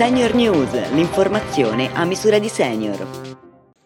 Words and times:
Senior 0.00 0.34
News, 0.34 0.92
l'informazione 0.92 1.92
a 1.92 2.06
misura 2.06 2.38
di 2.38 2.48
senior. 2.48 3.36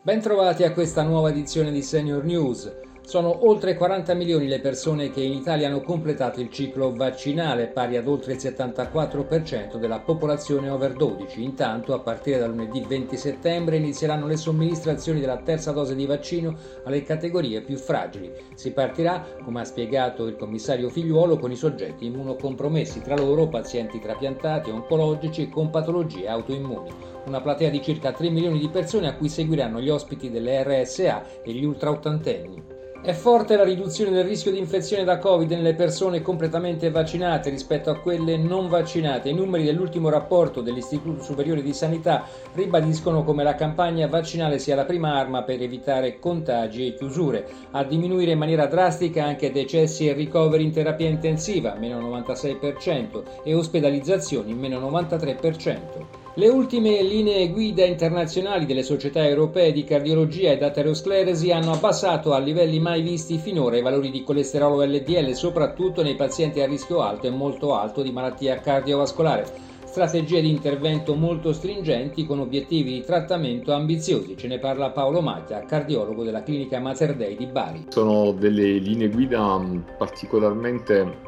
Bentrovati 0.00 0.64
a 0.64 0.72
questa 0.72 1.02
nuova 1.02 1.28
edizione 1.28 1.70
di 1.70 1.82
Senior 1.82 2.24
News. 2.24 2.87
Sono 3.08 3.48
oltre 3.48 3.74
40 3.74 4.12
milioni 4.12 4.48
le 4.48 4.60
persone 4.60 5.10
che 5.10 5.22
in 5.22 5.32
Italia 5.32 5.68
hanno 5.68 5.80
completato 5.80 6.42
il 6.42 6.50
ciclo 6.50 6.92
vaccinale, 6.94 7.68
pari 7.68 7.96
ad 7.96 8.06
oltre 8.06 8.34
il 8.34 8.38
74% 8.38 9.78
della 9.78 10.00
popolazione 10.00 10.68
over 10.68 10.92
12. 10.92 11.42
Intanto, 11.42 11.94
a 11.94 12.00
partire 12.00 12.38
da 12.38 12.46
lunedì 12.46 12.84
20 12.86 13.16
settembre, 13.16 13.78
inizieranno 13.78 14.26
le 14.26 14.36
somministrazioni 14.36 15.20
della 15.20 15.38
terza 15.38 15.72
dose 15.72 15.94
di 15.94 16.04
vaccino 16.04 16.54
alle 16.84 17.02
categorie 17.02 17.62
più 17.62 17.78
fragili. 17.78 18.30
Si 18.54 18.72
partirà, 18.72 19.24
come 19.42 19.62
ha 19.62 19.64
spiegato 19.64 20.26
il 20.26 20.36
commissario 20.36 20.90
Figliuolo, 20.90 21.38
con 21.38 21.50
i 21.50 21.56
soggetti 21.56 22.04
immunocompromessi, 22.04 23.00
tra 23.00 23.16
loro 23.16 23.48
pazienti 23.48 24.00
trapiantati, 24.00 24.68
oncologici 24.68 25.44
e 25.44 25.48
con 25.48 25.70
patologie 25.70 26.28
autoimmuni. 26.28 26.90
Una 27.24 27.40
platea 27.40 27.70
di 27.70 27.80
circa 27.80 28.12
3 28.12 28.28
milioni 28.28 28.58
di 28.58 28.68
persone 28.68 29.08
a 29.08 29.14
cui 29.14 29.30
seguiranno 29.30 29.80
gli 29.80 29.88
ospiti 29.88 30.30
delle 30.30 30.62
RSA 30.62 31.42
e 31.42 31.52
gli 31.52 31.64
ultraottantenni. 31.64 32.76
È 33.00 33.12
forte 33.12 33.54
la 33.56 33.62
riduzione 33.62 34.10
del 34.10 34.24
rischio 34.24 34.50
di 34.50 34.58
infezione 34.58 35.04
da 35.04 35.18
Covid 35.18 35.48
nelle 35.52 35.76
persone 35.76 36.20
completamente 36.20 36.90
vaccinate 36.90 37.48
rispetto 37.48 37.90
a 37.90 38.00
quelle 38.00 38.36
non 38.36 38.68
vaccinate. 38.68 39.28
I 39.28 39.34
numeri 39.34 39.62
dell'ultimo 39.62 40.08
rapporto 40.08 40.62
dell'Istituto 40.62 41.22
Superiore 41.22 41.62
di 41.62 41.72
Sanità 41.72 42.24
ribadiscono 42.54 43.22
come 43.22 43.44
la 43.44 43.54
campagna 43.54 44.08
vaccinale 44.08 44.58
sia 44.58 44.74
la 44.74 44.84
prima 44.84 45.14
arma 45.14 45.44
per 45.44 45.62
evitare 45.62 46.18
contagi 46.18 46.88
e 46.88 46.94
chiusure. 46.94 47.48
A 47.70 47.84
diminuire 47.84 48.32
in 48.32 48.38
maniera 48.38 48.66
drastica 48.66 49.24
anche 49.24 49.52
decessi 49.52 50.08
e 50.08 50.12
ricoveri 50.12 50.64
in 50.64 50.72
terapia 50.72 51.08
intensiva, 51.08 51.74
meno 51.78 52.00
96%, 52.00 53.22
e 53.44 53.54
ospedalizzazioni, 53.54 54.52
meno 54.54 54.80
93%. 54.80 56.17
Le 56.34 56.48
ultime 56.48 57.02
linee 57.02 57.50
guida 57.50 57.84
internazionali 57.84 58.64
delle 58.64 58.84
società 58.84 59.26
europee 59.26 59.72
di 59.72 59.82
cardiologia 59.82 60.52
ed 60.52 60.62
aterosclerosi 60.62 61.50
hanno 61.50 61.72
abbassato 61.72 62.32
a 62.32 62.38
livelli 62.38 62.78
mai 62.78 63.02
visti 63.02 63.38
finora 63.38 63.76
i 63.76 63.82
valori 63.82 64.10
di 64.10 64.22
colesterolo 64.22 64.84
LDL, 64.84 65.32
soprattutto 65.32 66.02
nei 66.02 66.14
pazienti 66.14 66.60
a 66.60 66.66
rischio 66.66 67.00
alto 67.00 67.26
e 67.26 67.30
molto 67.30 67.74
alto 67.74 68.02
di 68.02 68.12
malattia 68.12 68.60
cardiovascolare. 68.60 69.66
Strategie 69.84 70.40
di 70.40 70.50
intervento 70.50 71.14
molto 71.14 71.52
stringenti 71.52 72.24
con 72.24 72.38
obiettivi 72.38 72.92
di 72.92 73.04
trattamento 73.04 73.72
ambiziosi. 73.72 74.36
Ce 74.36 74.46
ne 74.46 74.58
parla 74.58 74.90
Paolo 74.90 75.20
Macchia, 75.20 75.64
cardiologo 75.64 76.22
della 76.22 76.44
clinica 76.44 76.78
Mater 76.78 77.16
Dei 77.16 77.36
di 77.36 77.46
Bari. 77.46 77.86
Sono 77.88 78.30
delle 78.30 78.74
linee 78.74 79.08
guida 79.08 79.60
particolarmente 79.96 81.26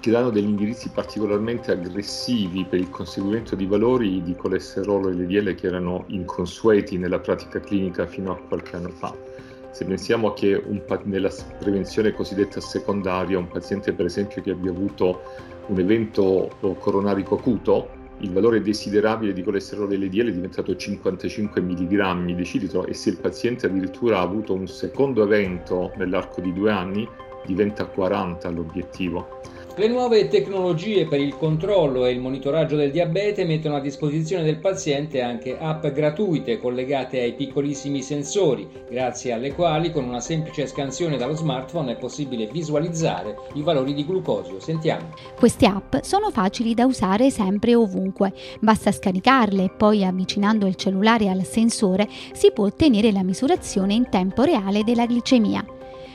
che 0.00 0.10
danno 0.10 0.30
degli 0.30 0.48
indirizzi 0.48 0.90
particolarmente 0.90 1.72
aggressivi 1.72 2.64
per 2.64 2.78
il 2.78 2.90
conseguimento 2.90 3.56
di 3.56 3.66
valori 3.66 4.22
di 4.22 4.34
colesterolo 4.36 5.08
e 5.08 5.12
LDL 5.12 5.54
che 5.54 5.66
erano 5.66 6.04
inconsueti 6.08 6.98
nella 6.98 7.18
pratica 7.18 7.58
clinica 7.60 8.06
fino 8.06 8.32
a 8.32 8.36
qualche 8.36 8.76
anno 8.76 8.90
fa. 8.90 9.14
Se 9.72 9.84
pensiamo 9.84 10.32
che 10.32 10.54
un, 10.54 10.82
nella 11.04 11.30
prevenzione 11.58 12.12
cosiddetta 12.12 12.60
secondaria, 12.60 13.38
un 13.38 13.48
paziente 13.48 13.92
per 13.92 14.06
esempio 14.06 14.40
che 14.42 14.50
abbia 14.50 14.70
avuto 14.70 15.20
un 15.66 15.78
evento 15.78 16.50
coronarico 16.78 17.36
acuto, 17.36 17.96
il 18.20 18.32
valore 18.32 18.60
desiderabile 18.60 19.32
di 19.32 19.42
colesterolo 19.42 19.94
LDL 19.94 20.28
è 20.28 20.32
diventato 20.32 20.74
55 20.74 21.60
mg 21.60 22.34
decilitro 22.34 22.86
e 22.86 22.94
se 22.94 23.10
il 23.10 23.18
paziente 23.18 23.66
addirittura 23.66 24.18
ha 24.18 24.22
avuto 24.22 24.54
un 24.54 24.66
secondo 24.66 25.22
evento 25.22 25.92
nell'arco 25.96 26.40
di 26.40 26.52
due 26.52 26.72
anni, 26.72 27.08
diventa 27.46 27.86
40 27.86 28.48
l'obiettivo. 28.50 29.40
Le 29.78 29.86
nuove 29.86 30.26
tecnologie 30.26 31.06
per 31.06 31.20
il 31.20 31.36
controllo 31.36 32.04
e 32.04 32.10
il 32.10 32.18
monitoraggio 32.18 32.74
del 32.74 32.90
diabete 32.90 33.44
mettono 33.44 33.76
a 33.76 33.80
disposizione 33.80 34.42
del 34.42 34.58
paziente 34.58 35.22
anche 35.22 35.56
app 35.56 35.86
gratuite 35.86 36.58
collegate 36.58 37.20
ai 37.20 37.34
piccolissimi 37.34 38.02
sensori, 38.02 38.68
grazie 38.90 39.30
alle 39.30 39.54
quali 39.54 39.92
con 39.92 40.02
una 40.02 40.18
semplice 40.18 40.66
scansione 40.66 41.16
dallo 41.16 41.36
smartphone 41.36 41.92
è 41.92 41.96
possibile 41.96 42.48
visualizzare 42.50 43.36
i 43.54 43.62
valori 43.62 43.94
di 43.94 44.04
glucosio. 44.04 44.58
Sentiamo. 44.58 45.14
Queste 45.36 45.66
app 45.66 45.94
sono 46.00 46.32
facili 46.32 46.74
da 46.74 46.84
usare 46.84 47.30
sempre 47.30 47.70
e 47.70 47.76
ovunque. 47.76 48.32
Basta 48.58 48.90
scaricarle 48.90 49.62
e 49.62 49.70
poi 49.70 50.04
avvicinando 50.04 50.66
il 50.66 50.74
cellulare 50.74 51.28
al 51.28 51.44
sensore 51.44 52.08
si 52.32 52.50
può 52.50 52.64
ottenere 52.64 53.12
la 53.12 53.22
misurazione 53.22 53.94
in 53.94 54.08
tempo 54.10 54.42
reale 54.42 54.82
della 54.82 55.06
glicemia. 55.06 55.64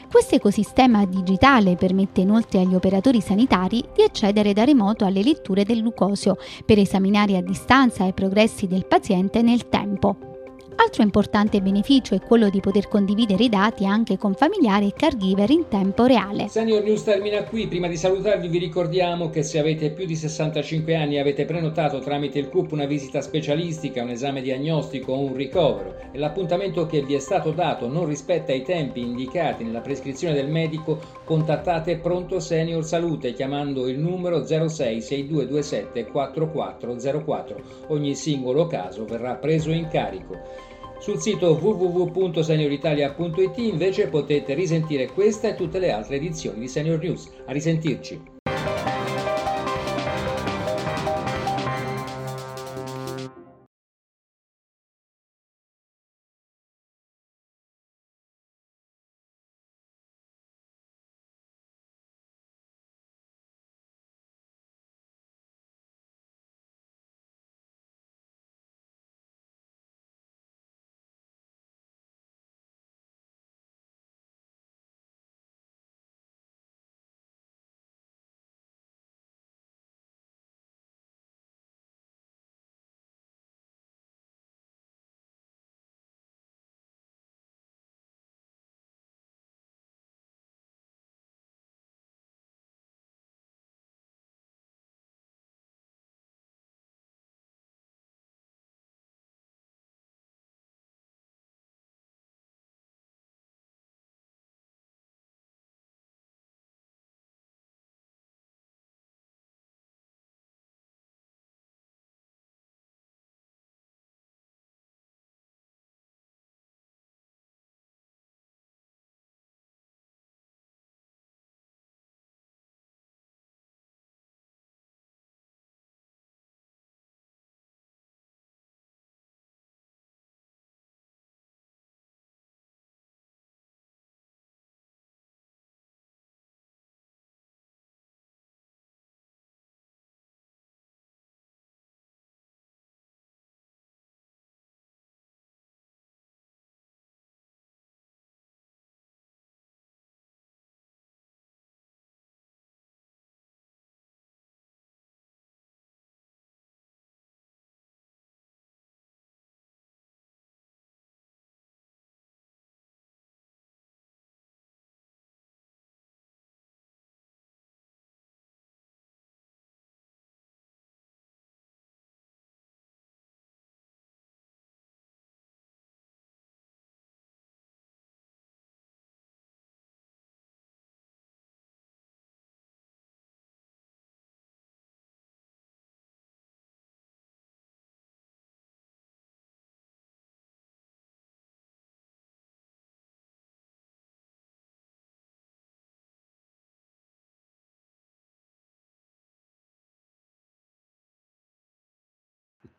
Questo 0.09 0.36
ecosistema 0.36 1.06
digitale 1.06 1.75
permette 1.75 2.22
inoltre 2.22 2.59
agli 2.59 2.75
operatori 2.75 3.22
sanitari 3.22 3.84
di 3.96 4.03
accedere 4.03 4.53
da 4.53 4.64
remoto 4.64 5.06
alle 5.06 5.24
letture 5.24 5.64
del 5.64 5.81
glucosio 5.81 6.38
per 6.66 6.78
esaminare 6.78 7.38
a 7.38 7.41
distanza 7.41 8.06
i 8.06 8.14
progressi 8.14 8.68
del 8.68 8.86
paziente 8.86 9.41
nel 9.41 9.69
tempo. 9.69 10.32
Altro 10.75 11.03
importante 11.03 11.61
beneficio 11.61 12.16
è 12.16 12.19
quello 12.19 12.50
di 12.50 12.59
poter 12.59 12.88
condividere 12.88 13.44
i 13.44 13.50
dati 13.50 13.85
anche 13.85 14.17
con 14.17 14.34
familiari 14.34 14.88
e 14.88 14.94
caregiver 14.94 15.50
in 15.51 15.67
tempo 15.67 16.06
reale. 16.06 16.47
Senior 16.47 16.84
News 16.84 17.03
termina 17.03 17.44
qui. 17.44 17.67
Prima 17.67 17.88
di 17.88 17.95
salutarvi 17.95 18.47
vi 18.47 18.57
ricordiamo 18.57 19.29
che 19.29 19.44
se 19.44 19.59
avete 19.59 19.91
più 19.91 20.06
di 20.06 20.16
65 20.16 20.95
anni 20.95 21.16
e 21.16 21.19
avete 21.19 21.45
prenotato 21.45 22.00
tramite 22.00 22.39
il 22.39 22.50
CUP 22.50 22.72
una 22.72 22.85
visita 22.85 23.22
specialistica, 23.22 24.01
un 24.01 24.09
esame 24.09 24.41
diagnostico 24.41 25.13
o 25.13 25.19
un 25.19 25.35
ricovero 25.35 25.95
e 26.11 26.17
l'appuntamento 26.17 26.85
che 26.85 27.01
vi 27.01 27.13
è 27.13 27.19
stato 27.19 27.51
dato 27.51 27.88
non 27.88 28.07
rispetta 28.07 28.51
i 28.51 28.63
tempi 28.63 29.01
indicati 29.01 29.63
nella 29.63 29.81
prescrizione 29.81 30.34
del 30.34 30.50
medico, 30.50 31.00
contattate 31.23 31.97
Pronto 31.97 32.40
Senior 32.40 32.84
Salute 32.84 33.34
chiamando 33.34 33.88
il 33.88 34.00
numero 34.00 34.45
06 34.45 35.01
6227 35.01 36.05
4404. 36.07 37.61
Ogni 37.88 38.16
singolo 38.16 38.66
caso 38.67 39.05
verrà 39.05 39.35
preso 39.35 39.72
in 39.72 39.88
carico. 39.88 40.62
Sul 41.03 41.19
sito 41.19 41.59
www.senioritalia.it 41.62 43.58
invece 43.58 44.08
potete 44.08 44.53
risentire 44.53 45.12
questa 45.12 45.50
e 45.50 45.56
tutte 45.56 45.78
le 45.78 45.91
altre 45.91 46.16
edizioni 46.16 46.62
di 46.62 46.69
Senior 46.69 46.97
News. 47.03 47.30
A 47.46 47.52
risentirci! 47.52 48.42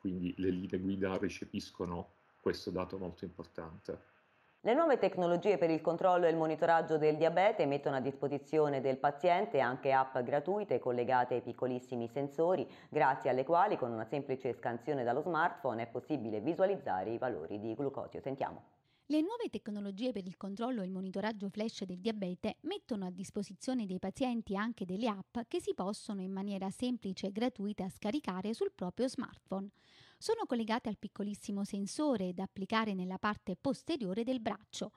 Quindi 0.04 0.34
le 0.36 0.50
linee 0.50 0.78
guida 0.80 1.16
recepiscono 1.16 2.16
questo 2.38 2.70
dato 2.70 2.98
molto 2.98 3.24
importante. 3.24 4.12
Le 4.60 4.74
nuove 4.74 4.98
tecnologie 4.98 5.56
per 5.56 5.70
il 5.70 5.80
controllo 5.80 6.26
e 6.26 6.28
il 6.28 6.36
monitoraggio 6.36 6.98
del 6.98 7.16
diabete 7.16 7.64
mettono 7.64 7.96
a 7.96 8.00
disposizione 8.00 8.82
del 8.82 8.98
paziente 8.98 9.60
anche 9.60 9.92
app 9.92 10.18
gratuite 10.18 10.78
collegate 10.78 11.36
ai 11.36 11.40
piccolissimi 11.40 12.06
sensori, 12.08 12.68
grazie 12.90 13.30
alle 13.30 13.44
quali 13.44 13.78
con 13.78 13.92
una 13.92 14.04
semplice 14.04 14.52
scansione 14.52 15.04
dallo 15.04 15.22
smartphone 15.22 15.84
è 15.84 15.86
possibile 15.86 16.40
visualizzare 16.40 17.08
i 17.08 17.16
valori 17.16 17.58
di 17.58 17.74
glucosio. 17.74 18.20
Sentiamo. 18.20 18.73
Le 19.08 19.20
nuove 19.20 19.50
tecnologie 19.50 20.12
per 20.12 20.26
il 20.26 20.38
controllo 20.38 20.80
e 20.80 20.86
il 20.86 20.90
monitoraggio 20.90 21.50
flash 21.50 21.84
del 21.84 22.00
diabete 22.00 22.56
mettono 22.62 23.04
a 23.04 23.10
disposizione 23.10 23.84
dei 23.84 23.98
pazienti 23.98 24.56
anche 24.56 24.86
delle 24.86 25.08
app 25.08 25.40
che 25.46 25.60
si 25.60 25.74
possono 25.74 26.22
in 26.22 26.32
maniera 26.32 26.70
semplice 26.70 27.26
e 27.26 27.32
gratuita 27.32 27.86
scaricare 27.90 28.54
sul 28.54 28.72
proprio 28.74 29.06
smartphone. 29.06 29.68
Sono 30.16 30.46
collegate 30.46 30.88
al 30.88 30.96
piccolissimo 30.96 31.64
sensore 31.64 32.32
da 32.32 32.44
applicare 32.44 32.94
nella 32.94 33.18
parte 33.18 33.56
posteriore 33.60 34.24
del 34.24 34.40
braccio. 34.40 34.92